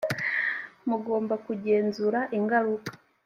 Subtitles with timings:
[0.89, 2.91] mugomba kugenzura ingaruka.